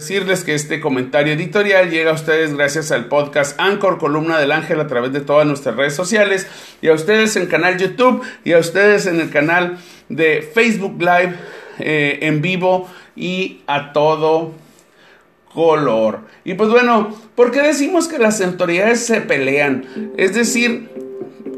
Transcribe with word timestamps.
Decirles 0.00 0.44
que 0.44 0.54
este 0.54 0.80
comentario 0.80 1.34
editorial 1.34 1.90
llega 1.90 2.12
a 2.12 2.14
ustedes 2.14 2.54
gracias 2.54 2.90
al 2.90 3.04
podcast 3.08 3.60
Anchor 3.60 3.98
Columna 3.98 4.38
del 4.38 4.50
Ángel 4.50 4.80
a 4.80 4.86
través 4.86 5.12
de 5.12 5.20
todas 5.20 5.46
nuestras 5.46 5.76
redes 5.76 5.94
sociales 5.94 6.46
y 6.80 6.88
a 6.88 6.94
ustedes 6.94 7.36
en 7.36 7.44
canal 7.48 7.76
YouTube 7.76 8.22
y 8.42 8.52
a 8.52 8.58
ustedes 8.60 9.04
en 9.04 9.20
el 9.20 9.28
canal 9.28 9.76
de 10.08 10.40
Facebook 10.40 10.96
Live 10.98 11.34
eh, 11.80 12.18
en 12.22 12.40
vivo 12.40 12.88
y 13.14 13.60
a 13.66 13.92
todo 13.92 14.54
color. 15.52 16.20
Y 16.44 16.54
pues 16.54 16.70
bueno, 16.70 17.14
¿por 17.34 17.50
qué 17.50 17.60
decimos 17.60 18.08
que 18.08 18.18
las 18.18 18.40
autoridades 18.40 19.04
se 19.04 19.20
pelean? 19.20 20.14
Es 20.16 20.32
decir, 20.32 20.88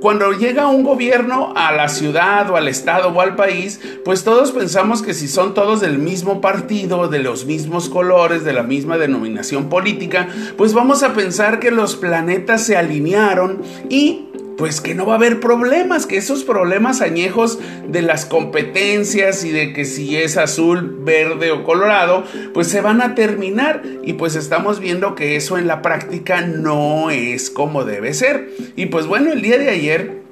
cuando 0.00 0.32
llega 0.32 0.68
un 0.68 0.84
gobierno 0.84 1.52
a 1.56 1.72
la 1.72 1.88
ciudad 1.88 2.48
o 2.50 2.56
al 2.56 2.68
estado 2.68 3.08
o 3.08 3.20
al 3.20 3.36
país, 3.36 3.80
pues 4.04 4.24
todos 4.24 4.52
pensamos 4.52 5.02
que 5.02 5.14
si 5.14 5.28
son 5.28 5.54
todos 5.54 5.80
del 5.80 5.98
mismo 5.98 6.40
partido, 6.40 7.08
de 7.08 7.18
los 7.18 7.46
mismos 7.46 7.88
colores, 7.88 8.44
de 8.44 8.52
la 8.52 8.62
misma 8.62 8.98
denominación 8.98 9.68
política, 9.68 10.28
pues 10.56 10.74
vamos 10.74 11.02
a 11.02 11.14
pensar 11.14 11.58
que 11.60 11.70
los 11.70 11.96
planetas 11.96 12.64
se 12.64 12.76
alinearon 12.76 13.62
y 13.88 14.26
pues 14.58 14.80
que 14.80 14.94
no 14.94 15.06
va 15.06 15.14
a 15.14 15.16
haber 15.16 15.38
problemas, 15.38 16.04
que 16.04 16.16
esos 16.16 16.42
problemas 16.42 17.00
añejos 17.00 17.60
de 17.86 18.02
las 18.02 18.26
competencias 18.26 19.44
y 19.44 19.52
de 19.52 19.72
que 19.72 19.84
si 19.84 20.16
es 20.16 20.36
azul, 20.36 20.98
verde 21.00 21.52
o 21.52 21.62
colorado, 21.62 22.24
pues 22.52 22.66
se 22.66 22.80
van 22.80 23.00
a 23.00 23.14
terminar 23.14 23.82
y 24.02 24.14
pues 24.14 24.34
estamos 24.34 24.80
viendo 24.80 25.14
que 25.14 25.36
eso 25.36 25.58
en 25.58 25.68
la 25.68 25.80
práctica 25.80 26.42
no 26.42 27.10
es 27.10 27.50
como 27.50 27.84
debe 27.84 28.12
ser. 28.14 28.50
Y 28.74 28.86
pues 28.86 29.06
bueno, 29.06 29.32
el 29.32 29.42
día 29.42 29.58
de 29.58 29.70
ayer 29.70 30.22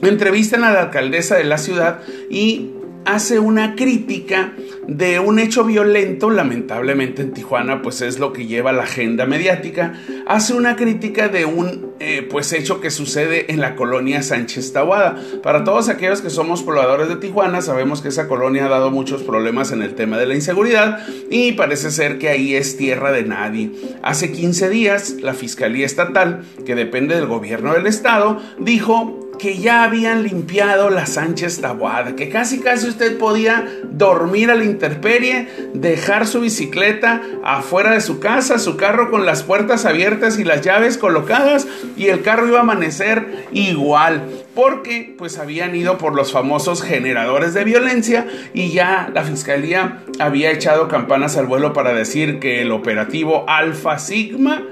entrevistan 0.00 0.62
a 0.62 0.72
la 0.72 0.82
alcaldesa 0.82 1.36
de 1.36 1.44
la 1.44 1.58
ciudad 1.58 2.00
y 2.30 2.70
hace 3.04 3.40
una 3.40 3.74
crítica 3.74 4.52
de 4.86 5.20
un 5.20 5.38
hecho 5.38 5.64
violento, 5.64 6.30
lamentablemente 6.30 7.22
en 7.22 7.32
Tijuana 7.32 7.82
pues 7.82 8.00
es 8.00 8.18
lo 8.18 8.32
que 8.32 8.46
lleva 8.46 8.72
la 8.72 8.82
agenda 8.82 9.26
mediática, 9.26 9.94
hace 10.26 10.54
una 10.54 10.76
crítica 10.76 11.28
de 11.28 11.44
un 11.44 11.92
eh, 12.00 12.26
pues 12.28 12.52
hecho 12.52 12.80
que 12.80 12.90
sucede 12.90 13.52
en 13.52 13.60
la 13.60 13.76
colonia 13.76 14.22
Sánchez 14.22 14.72
Tahuada. 14.72 15.16
Para 15.42 15.64
todos 15.64 15.88
aquellos 15.88 16.20
que 16.20 16.30
somos 16.30 16.62
pobladores 16.62 17.08
de 17.08 17.16
Tijuana 17.16 17.62
sabemos 17.62 18.02
que 18.02 18.08
esa 18.08 18.26
colonia 18.26 18.66
ha 18.66 18.70
dado 18.70 18.90
muchos 18.90 19.22
problemas 19.22 19.70
en 19.70 19.82
el 19.82 19.94
tema 19.94 20.18
de 20.18 20.26
la 20.26 20.34
inseguridad 20.34 21.06
y 21.30 21.52
parece 21.52 21.90
ser 21.90 22.18
que 22.18 22.28
ahí 22.28 22.54
es 22.54 22.76
tierra 22.76 23.12
de 23.12 23.22
nadie. 23.22 23.70
Hace 24.02 24.32
15 24.32 24.68
días 24.68 25.16
la 25.20 25.34
Fiscalía 25.34 25.86
Estatal, 25.86 26.42
que 26.66 26.74
depende 26.74 27.14
del 27.14 27.26
gobierno 27.26 27.74
del 27.74 27.86
estado, 27.86 28.40
dijo 28.58 29.21
que 29.42 29.58
ya 29.58 29.82
habían 29.82 30.22
limpiado 30.22 30.88
la 30.88 31.04
Sánchez 31.04 31.60
Taboada, 31.60 32.14
que 32.14 32.28
casi 32.28 32.60
casi 32.60 32.88
usted 32.88 33.18
podía 33.18 33.66
dormir 33.90 34.52
a 34.52 34.54
la 34.54 34.62
intemperie, 34.62 35.48
dejar 35.74 36.28
su 36.28 36.42
bicicleta 36.42 37.22
afuera 37.42 37.90
de 37.90 38.00
su 38.00 38.20
casa, 38.20 38.60
su 38.60 38.76
carro 38.76 39.10
con 39.10 39.26
las 39.26 39.42
puertas 39.42 39.84
abiertas 39.84 40.38
y 40.38 40.44
las 40.44 40.60
llaves 40.60 40.96
colocadas 40.96 41.66
y 41.96 42.06
el 42.06 42.22
carro 42.22 42.46
iba 42.46 42.58
a 42.58 42.62
amanecer 42.62 43.48
igual 43.50 44.22
porque 44.54 45.14
pues 45.16 45.38
habían 45.38 45.74
ido 45.74 45.98
por 45.98 46.14
los 46.14 46.32
famosos 46.32 46.82
generadores 46.82 47.54
de 47.54 47.64
violencia 47.64 48.26
y 48.52 48.72
ya 48.72 49.10
la 49.14 49.24
fiscalía 49.24 50.02
había 50.18 50.50
echado 50.50 50.88
campanas 50.88 51.36
al 51.36 51.46
vuelo 51.46 51.72
para 51.72 51.94
decir 51.94 52.38
que 52.38 52.62
el 52.62 52.72
operativo 52.72 53.44
Alfa 53.48 53.98
Sigma 53.98 54.62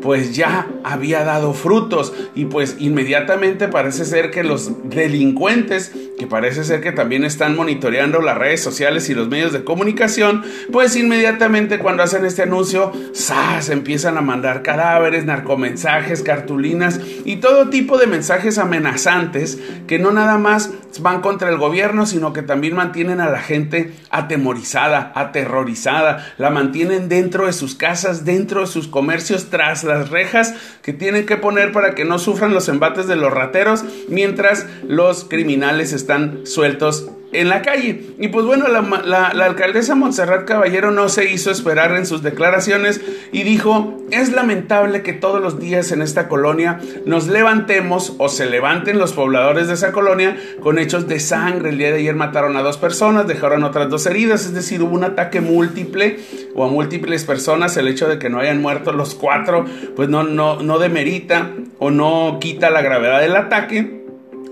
pues 0.00 0.34
ya 0.34 0.68
había 0.84 1.24
dado 1.24 1.52
frutos. 1.52 2.12
Y 2.34 2.46
pues 2.46 2.76
inmediatamente 2.78 3.68
parece 3.68 4.04
ser 4.04 4.30
que 4.30 4.44
los 4.44 4.88
delincuentes 4.88 5.92
que 6.18 6.26
parece 6.26 6.64
ser 6.64 6.80
que 6.80 6.92
también 6.92 7.24
están 7.24 7.54
monitoreando 7.54 8.20
las 8.20 8.36
redes 8.36 8.60
sociales 8.60 9.08
y 9.08 9.14
los 9.14 9.28
medios 9.28 9.52
de 9.52 9.62
comunicación, 9.62 10.42
pues 10.72 10.96
inmediatamente 10.96 11.78
cuando 11.78 12.02
hacen 12.02 12.24
este 12.24 12.42
anuncio, 12.42 12.92
¡zas! 13.14 13.68
empiezan 13.70 14.18
a 14.18 14.20
mandar 14.20 14.62
cadáveres, 14.62 15.24
narcomensajes, 15.24 16.22
cartulinas 16.22 17.00
y 17.24 17.36
todo 17.36 17.68
tipo 17.68 17.98
de 17.98 18.08
mensajes 18.08 18.58
amenazantes 18.58 19.58
que 19.86 19.98
no 19.98 20.10
nada 20.10 20.38
más 20.38 20.72
van 21.00 21.20
contra 21.20 21.50
el 21.50 21.58
gobierno, 21.58 22.06
sino 22.06 22.32
que 22.32 22.42
también 22.42 22.74
mantienen 22.74 23.20
a 23.20 23.30
la 23.30 23.40
gente 23.40 23.94
atemorizada, 24.10 25.12
aterrorizada, 25.14 26.34
la 26.38 26.50
mantienen 26.50 27.08
dentro 27.08 27.46
de 27.46 27.52
sus 27.52 27.76
casas, 27.76 28.24
dentro 28.24 28.62
de 28.62 28.66
sus 28.66 28.88
comercios, 28.88 29.50
tras 29.50 29.84
las 29.84 30.10
rejas 30.10 30.54
que 30.82 30.92
tienen 30.92 31.26
que 31.26 31.36
poner 31.36 31.70
para 31.70 31.94
que 31.94 32.04
no 32.04 32.18
sufran 32.18 32.52
los 32.52 32.68
embates 32.68 33.06
de 33.06 33.14
los 33.14 33.32
rateros, 33.32 33.84
mientras 34.08 34.66
los 34.86 35.24
criminales 35.24 35.92
están 35.92 36.07
están 36.08 36.46
sueltos 36.46 37.10
en 37.32 37.50
la 37.50 37.60
calle. 37.60 38.00
Y 38.18 38.28
pues 38.28 38.46
bueno, 38.46 38.66
la, 38.68 39.26
alcaldesa 39.26 39.94
Montserrat 39.94 40.46
Caballero 40.46 40.90
no 40.90 41.10
se 41.10 41.30
hizo 41.30 41.50
esperar 41.50 41.94
en 41.94 42.06
sus 42.06 42.22
declaraciones 42.22 43.02
y 43.30 43.42
dijo, 43.42 43.98
es 44.10 44.32
lamentable 44.32 45.02
que 45.02 45.12
todos 45.12 45.42
los 45.42 45.60
días 45.60 45.92
en 45.92 46.00
esta 46.00 46.26
colonia 46.28 46.80
nos 47.04 47.28
levantemos 47.28 48.14
o 48.16 48.30
se 48.30 48.46
levanten 48.46 48.98
los 48.98 49.12
pobladores 49.12 49.68
de 49.68 49.74
esa 49.74 49.92
colonia 49.92 50.38
con 50.60 50.78
hechos 50.78 51.06
de 51.06 51.20
sangre. 51.20 51.68
El 51.68 51.76
día 51.76 51.90
de 51.92 51.98
ayer 51.98 52.14
mataron 52.14 52.56
a 52.56 52.62
dos 52.62 52.78
personas, 52.78 53.26
dejaron 53.26 53.62
otras 53.64 53.90
dos 53.90 54.06
heridas, 54.06 54.46
es 54.46 54.54
decir, 54.54 54.80
hubo 54.82 54.94
un 54.94 55.04
ataque 55.04 55.42
múltiple 55.42 56.20
o 56.54 56.64
a 56.64 56.68
múltiples 56.68 57.24
personas. 57.24 57.76
El 57.76 57.88
hecho 57.88 58.08
de 58.08 58.18
que 58.18 58.30
no 58.30 58.38
hayan 58.38 58.62
muerto 58.62 58.92
los 58.92 59.14
cuatro, 59.14 59.66
pues 59.94 60.08
no, 60.08 60.22
no, 60.22 60.62
no 60.62 60.78
demerita 60.78 61.50
o 61.78 61.90
no 61.90 62.38
quita 62.40 62.70
la 62.70 62.80
gravedad 62.80 63.20
del 63.20 63.36
ataque. 63.36 63.97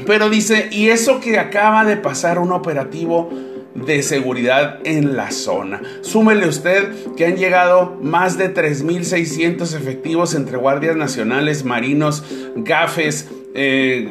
Pero 0.06 0.30
dice, 0.30 0.68
y 0.70 0.88
eso 0.88 1.20
que 1.20 1.38
acaba 1.38 1.84
de 1.84 1.96
pasar 1.96 2.38
un 2.38 2.52
operativo 2.52 3.30
de 3.74 4.02
seguridad 4.02 4.78
en 4.84 5.16
la 5.16 5.30
zona. 5.30 5.82
Súmele 6.00 6.48
usted 6.48 6.88
que 7.16 7.26
han 7.26 7.36
llegado 7.36 7.98
más 8.00 8.38
de 8.38 8.54
3.600 8.54 9.74
efectivos 9.74 10.34
entre 10.34 10.56
guardias 10.56 10.96
nacionales, 10.96 11.64
marinos, 11.64 12.24
gafes, 12.56 13.28
eh, 13.54 14.08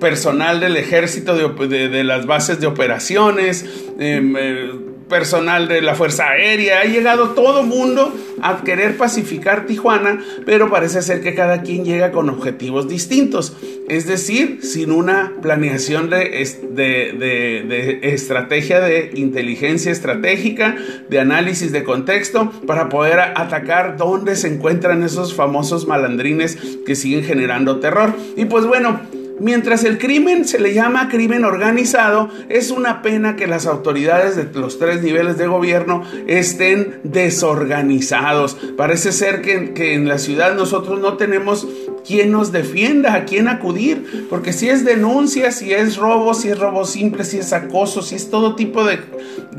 personal 0.00 0.60
del 0.60 0.76
ejército 0.76 1.36
de, 1.36 2.04
las 2.04 2.26
bases 2.26 2.60
de 2.60 2.66
operaciones, 2.66 3.66
em, 3.98 4.36
eh, 4.36 4.70
personal 5.08 5.68
de 5.68 5.82
la 5.82 5.94
Fuerza 5.94 6.28
Aérea, 6.28 6.80
ha 6.80 6.84
llegado 6.84 7.30
todo 7.30 7.62
mundo 7.62 8.14
a 8.42 8.62
querer 8.62 8.96
pacificar 8.96 9.66
Tijuana, 9.66 10.22
pero 10.46 10.70
parece 10.70 11.02
ser 11.02 11.22
que 11.22 11.34
cada 11.34 11.62
quien 11.62 11.84
llega 11.84 12.12
con 12.12 12.28
objetivos 12.30 12.88
distintos, 12.88 13.56
es 13.88 14.06
decir, 14.06 14.60
sin 14.62 14.92
una 14.92 15.32
planeación 15.42 16.10
de, 16.10 16.28
de, 16.74 17.98
estrategia 18.02 18.80
de 18.80 19.10
inteligencia 19.14 19.90
estratégica, 19.90 20.76
de 21.08 21.20
análisis 21.20 21.72
de 21.72 21.84
contexto, 21.84 22.50
para 22.66 22.88
poder 22.88 23.18
atacar 23.20 23.96
dónde 23.96 24.36
se 24.36 24.48
encuentran 24.48 25.02
esos 25.02 25.34
famosos 25.34 25.86
malandrines 25.86 26.58
que 26.84 26.94
siguen 26.94 27.24
generando 27.24 27.80
terror. 27.80 28.14
Y 28.36 28.44
pues 28.44 28.66
bueno, 28.66 29.00
Mientras 29.40 29.84
el 29.84 29.98
crimen 29.98 30.44
se 30.46 30.58
le 30.58 30.74
llama 30.74 31.08
crimen 31.08 31.44
organizado, 31.44 32.30
es 32.48 32.70
una 32.70 33.02
pena 33.02 33.36
que 33.36 33.46
las 33.46 33.66
autoridades 33.66 34.36
de 34.36 34.48
los 34.58 34.78
tres 34.78 35.02
niveles 35.02 35.38
de 35.38 35.46
gobierno 35.46 36.02
estén 36.26 37.00
desorganizados. 37.04 38.56
Parece 38.76 39.12
ser 39.12 39.42
que, 39.42 39.94
en 39.94 40.08
la 40.08 40.18
ciudad 40.18 40.54
nosotros 40.54 41.00
no 41.00 41.16
tenemos 41.16 41.66
quien 42.08 42.32
nos 42.32 42.52
defienda, 42.52 43.12
a 43.12 43.26
quién 43.26 43.48
acudir, 43.48 44.26
porque 44.30 44.54
si 44.54 44.70
es 44.70 44.82
denuncia, 44.82 45.52
si 45.52 45.74
es 45.74 45.98
robo, 45.98 46.32
si 46.32 46.48
es 46.48 46.58
robo 46.58 46.86
simple, 46.86 47.22
si 47.22 47.36
es 47.36 47.52
acoso, 47.52 48.00
si 48.00 48.14
es 48.14 48.30
todo 48.30 48.54
tipo 48.54 48.82
de, 48.82 48.98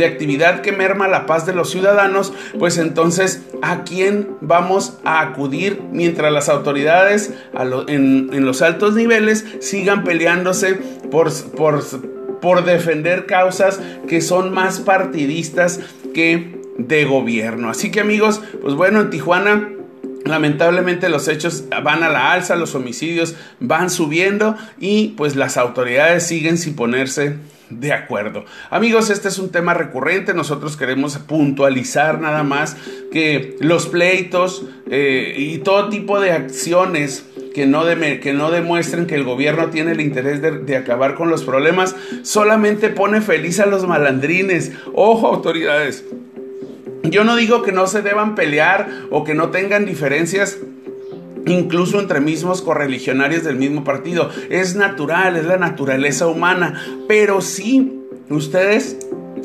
actividad 0.04 0.62
que 0.62 0.72
merma 0.72 1.08
la 1.08 1.28
paz 1.28 1.46
de 1.46 1.54
los 1.54 1.70
ciudadanos, 1.70 2.34
pues 2.58 2.80
entonces 2.80 3.44
a 3.62 3.84
quién 3.84 4.30
vamos 4.42 4.98
a 5.04 5.22
acudir 5.22 5.80
mientras 5.92 6.34
las 6.34 6.50
autoridades 6.50 7.34
en, 7.88 8.46
los 8.46 8.64
altos 8.64 8.96
niveles 8.96 9.46
sigan 9.60 10.04
peleándose 10.04 10.76
por, 11.12 11.32
por 12.42 12.66
defender 12.66 13.28
causas 13.28 13.80
que 14.08 14.22
son 14.22 14.52
más 14.54 14.80
partidistas 14.80 15.82
que 16.16 16.58
de 16.80 17.06
gobierno. 17.06 17.70
Así 17.70 17.92
que 17.92 18.00
amigos, 18.00 18.42
pues 18.62 18.74
bueno, 18.74 19.02
en 19.02 19.10
Tijuana 19.12 19.70
Lamentablemente 20.30 21.10
los 21.10 21.28
hechos 21.28 21.66
van 21.84 22.04
a 22.04 22.10
la 22.10 22.32
alza, 22.32 22.56
los 22.56 22.76
homicidios 22.76 23.36
van 23.60 23.90
subiendo 23.90 24.56
y 24.80 25.10
pues 25.10 25.36
las 25.36 25.58
autoridades 25.58 26.28
siguen 26.28 26.58
sin 26.58 26.76
ponerse 26.76 27.38
de 27.70 27.94
acuerdo. 27.94 28.46
Amigos, 28.70 29.10
este 29.10 29.28
es 29.28 29.40
un 29.40 29.52
tema 29.52 29.74
recurrente. 29.74 30.34
Nosotros 30.34 30.78
queremos 30.78 31.18
puntualizar 31.18 32.20
nada 32.20 32.44
más 32.44 32.78
que 33.12 33.58
los 33.60 33.88
pleitos 33.88 34.66
eh, 34.90 35.34
y 35.38 35.60
todo 35.60 35.90
tipo 35.90 36.20
de 36.20 36.32
acciones 36.32 37.26
que 37.54 37.66
no, 37.66 37.84
que 38.22 38.34
no 38.34 38.52
demuestren 38.52 39.08
que 39.08 39.16
el 39.16 39.24
gobierno 39.24 39.70
tiene 39.70 39.94
el 39.94 40.02
interés 40.02 40.42
de, 40.42 40.60
de 40.60 40.78
acabar 40.78 41.16
con 41.16 41.30
los 41.30 41.44
problemas, 41.44 41.96
solamente 42.22 42.90
pone 42.90 43.22
feliz 43.22 43.60
a 43.60 43.66
los 43.66 43.88
malandrines. 43.88 44.74
Ojo, 44.94 45.28
autoridades. 45.28 46.06
Yo 47.12 47.24
no 47.24 47.36
digo 47.36 47.62
que 47.62 47.72
no 47.72 47.88
se 47.88 48.02
deban 48.02 48.36
pelear 48.36 48.88
o 49.10 49.24
que 49.24 49.34
no 49.34 49.50
tengan 49.50 49.86
diferencias 49.86 50.58
incluso 51.46 52.00
entre 52.00 52.20
mismos 52.20 52.62
correligionarios 52.62 53.44
del 53.44 53.56
mismo 53.56 53.84
partido. 53.84 54.30
Es 54.50 54.76
natural, 54.76 55.36
es 55.36 55.46
la 55.46 55.58
naturaleza 55.58 56.28
humana, 56.28 56.82
pero 57.08 57.42
sí, 57.42 58.04
ustedes 58.30 58.98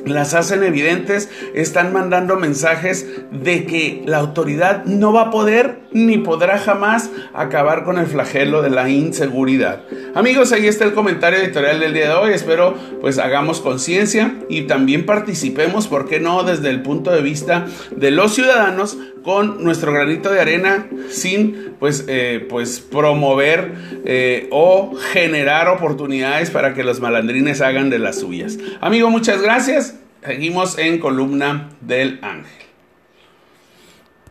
las 0.06 0.34
hacen 0.34 0.62
evidentes, 0.62 1.30
están 1.54 1.92
mandando 1.92 2.36
mensajes 2.36 3.06
de 3.30 3.64
que 3.64 4.02
la 4.06 4.18
autoridad 4.18 4.84
no 4.84 5.12
va 5.12 5.22
a 5.22 5.30
poder 5.30 5.84
ni 5.92 6.18
podrá 6.18 6.58
jamás 6.58 7.10
acabar 7.32 7.84
con 7.84 7.98
el 7.98 8.06
flagelo 8.06 8.62
de 8.62 8.70
la 8.70 8.88
inseguridad. 8.88 9.82
Amigos, 10.14 10.52
ahí 10.52 10.66
está 10.66 10.84
el 10.84 10.92
comentario 10.92 11.38
editorial 11.38 11.80
del 11.80 11.94
día 11.94 12.08
de 12.08 12.14
hoy. 12.14 12.32
Espero 12.32 12.74
pues 13.00 13.18
hagamos 13.18 13.60
conciencia 13.60 14.34
y 14.48 14.62
también 14.62 15.06
participemos, 15.06 15.86
¿por 15.86 16.08
qué 16.08 16.20
no? 16.20 16.42
Desde 16.42 16.70
el 16.70 16.82
punto 16.82 17.10
de 17.10 17.22
vista 17.22 17.66
de 17.94 18.10
los 18.10 18.34
ciudadanos 18.34 18.96
con 19.22 19.64
nuestro 19.64 19.92
granito 19.92 20.30
de 20.30 20.40
arena 20.40 20.86
sin 21.10 21.74
pues, 21.78 22.04
eh, 22.08 22.46
pues 22.48 22.80
promover 22.80 23.72
eh, 24.04 24.48
o 24.50 24.94
generar 25.12 25.68
oportunidades 25.68 26.50
para 26.50 26.74
que 26.74 26.84
los 26.84 27.00
malandrines 27.00 27.60
hagan 27.60 27.90
de 27.90 27.98
las 27.98 28.20
suyas. 28.20 28.58
Amigo, 28.80 29.10
muchas 29.10 29.42
gracias. 29.42 29.83
Seguimos 30.24 30.78
en 30.78 31.00
columna 31.00 31.68
del 31.82 32.18
ángel. 32.22 32.63